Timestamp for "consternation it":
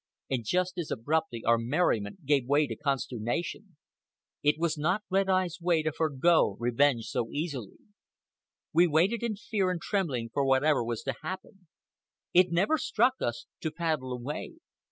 2.75-4.55